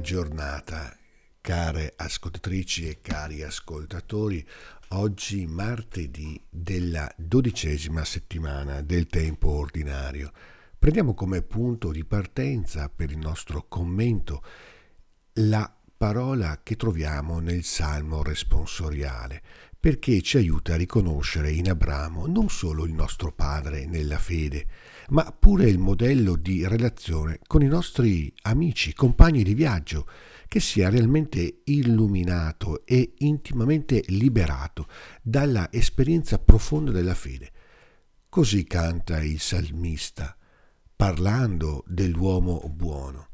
[0.00, 0.96] giornata,
[1.40, 4.44] care ascoltatrici e cari ascoltatori.
[4.88, 10.32] Oggi martedì della dodicesima settimana del tempo ordinario.
[10.76, 14.42] Prendiamo come punto di partenza per il nostro commento
[15.34, 19.42] la parola che troviamo nel Salmo responsoriale,
[19.78, 24.66] perché ci aiuta a riconoscere in Abramo non solo il nostro padre nella fede,
[25.12, 30.08] ma pure il modello di relazione con i nostri amici, compagni di viaggio,
[30.48, 34.86] che sia realmente illuminato e intimamente liberato
[35.20, 37.52] dalla esperienza profonda della fede.
[38.28, 40.34] Così canta il salmista,
[40.96, 43.28] parlando dell'uomo buono,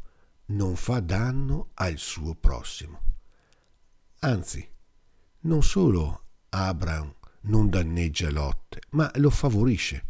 [0.47, 3.03] non fa danno al suo prossimo.
[4.21, 4.69] Anzi,
[5.43, 10.07] non solo Abram non danneggia Lot, ma lo favorisce,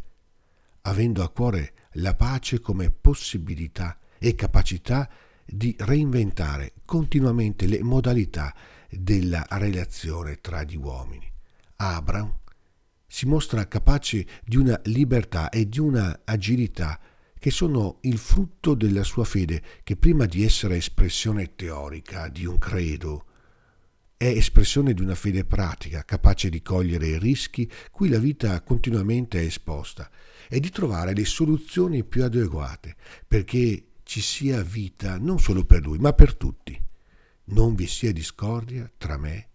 [0.81, 5.09] avendo a cuore la pace come possibilità e capacità
[5.45, 8.53] di reinventare continuamente le modalità
[8.89, 11.31] della relazione tra gli uomini.
[11.77, 12.39] Abram
[13.07, 16.99] si mostra capace di una libertà e di una agilità
[17.39, 22.57] che sono il frutto della sua fede, che prima di essere espressione teorica di un
[22.57, 23.25] credo,
[24.21, 29.39] è espressione di una fede pratica, capace di cogliere i rischi cui la vita continuamente
[29.39, 30.11] è esposta
[30.49, 35.99] e di trovare le soluzioni più adeguate perché ci sia vita non solo per lui,
[35.99, 36.77] ma per tutti.
[37.45, 39.51] Non vi sia discordia tra me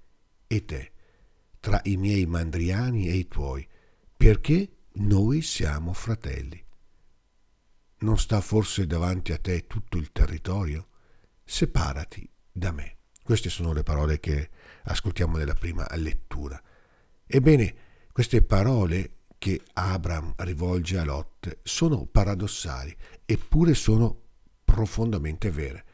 [0.47, 0.93] e te,
[1.61, 3.69] tra i miei mandriani e i tuoi,
[4.17, 6.65] perché noi siamo fratelli.
[7.99, 10.89] Non sta forse davanti a te tutto il territorio?
[11.45, 12.94] Separati da me.
[13.25, 14.51] Queste sono le parole che
[14.83, 16.63] ascoltiamo nella prima lettura.
[17.27, 17.75] Ebbene,
[18.13, 24.21] queste parole che Abram rivolge a Lot sono paradossali, eppure sono
[24.63, 25.85] profondamente vere.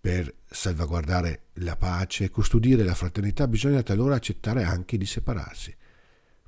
[0.00, 5.76] Per salvaguardare la pace e custodire la fraternità bisogna talora accettare anche di separarsi.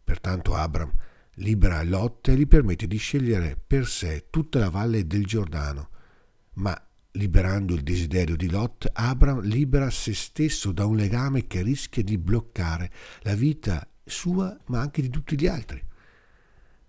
[0.02, 0.92] Pertanto Abram
[1.34, 5.90] libera Lot e gli permette di scegliere per sé tutta la valle del Giordano,
[6.54, 6.83] ma
[7.16, 12.18] Liberando il desiderio di Lot, Abram libera se stesso da un legame che rischia di
[12.18, 15.80] bloccare la vita sua ma anche di tutti gli altri.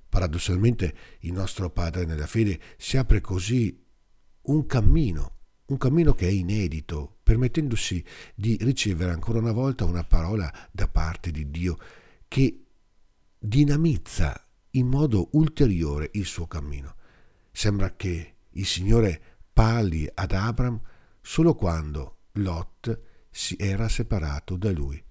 [0.09, 3.85] Paradossalmente il nostro Padre nella fede si apre così
[4.43, 8.03] un cammino, un cammino che è inedito, permettendosi
[8.33, 11.77] di ricevere ancora una volta una parola da parte di Dio
[12.27, 12.65] che
[13.37, 16.95] dinamizza in modo ulteriore il suo cammino.
[17.51, 20.77] Sembra che il Signore parli ad Abram
[21.21, 23.01] solo quando Lot
[23.31, 25.01] si era separato da lui,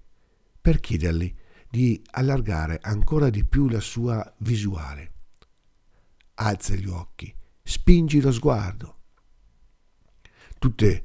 [0.61, 1.33] per chiedergli
[1.67, 5.13] di allargare ancora di più la sua visuale.
[6.35, 8.99] Alza gli occhi, spingi lo sguardo.
[10.59, 11.03] Tutte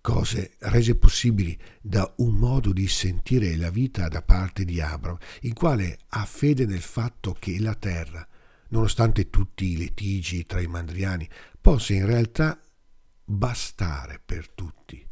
[0.00, 5.52] cose rese possibili da un modo di sentire la vita da parte di Abram, il
[5.52, 8.26] quale ha fede nel fatto che la terra,
[8.72, 11.28] nonostante tutti i litigi tra i mandriani,
[11.60, 12.60] possa in realtà
[13.24, 15.06] bastare per tutti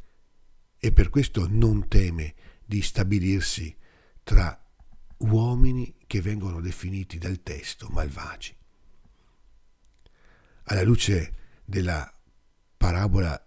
[0.79, 2.35] e per questo non teme
[2.65, 3.75] di stabilirsi
[4.23, 4.59] tra
[5.19, 8.57] uomini che vengono definiti dal testo malvagi.
[10.65, 11.35] Alla luce
[11.65, 12.13] della
[12.77, 13.47] parabola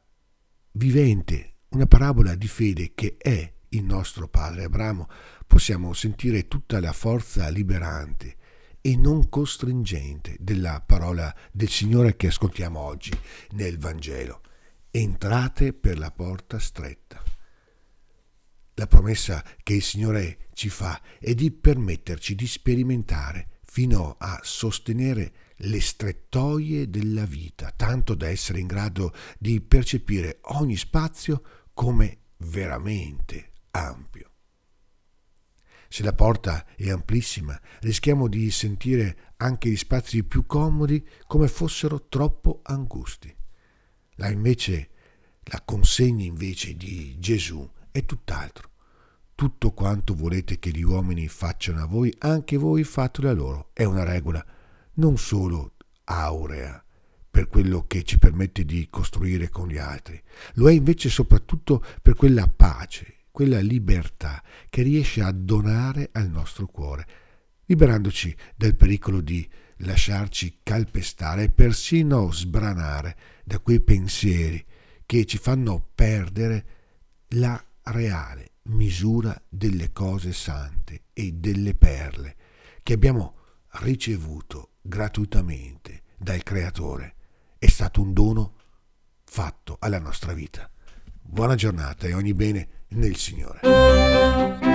[0.74, 5.10] vivente, una parabola di fede che è il nostro padre Abramo,
[5.48, 8.38] possiamo sentire tutta la forza liberante
[8.86, 13.18] e non costringente della parola del Signore che ascoltiamo oggi
[13.52, 14.42] nel Vangelo
[14.92, 17.24] entrate per la porta stretta.
[18.74, 25.32] La promessa che il Signore ci fa è di permetterci di sperimentare fino a sostenere
[25.58, 31.42] le strettoie della vita, tanto da essere in grado di percepire ogni spazio
[31.74, 34.33] come veramente ampio.
[35.94, 42.08] Se la porta è amplissima, rischiamo di sentire anche gli spazi più comodi come fossero
[42.10, 43.32] troppo angusti.
[44.16, 44.90] La invece,
[45.44, 48.72] la consegna invece di Gesù è tutt'altro.
[49.36, 53.70] Tutto quanto volete che gli uomini facciano a voi, anche voi fatelo a loro.
[53.74, 54.44] È una regola
[54.94, 55.76] non solo
[56.06, 56.84] aurea
[57.30, 60.20] per quello che ci permette di costruire con gli altri,
[60.54, 66.68] lo è invece soprattutto per quella pace, quella libertà che riesce a donare al nostro
[66.68, 67.08] cuore,
[67.66, 74.64] liberandoci dal pericolo di lasciarci calpestare e persino sbranare da quei pensieri
[75.08, 76.66] che ci fanno perdere
[77.30, 82.36] la reale misura delle cose sante e delle perle
[82.84, 83.38] che abbiamo
[83.82, 87.16] ricevuto gratuitamente dal Creatore.
[87.58, 88.58] È stato un dono
[89.24, 90.70] fatto alla nostra vita.
[91.20, 94.73] buona giornata e ogni bene nel Signore.